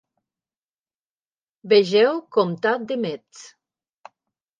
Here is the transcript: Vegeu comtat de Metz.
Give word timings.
Vegeu 1.73 2.17
comtat 2.37 2.87
de 2.93 2.97
Metz. 3.03 3.43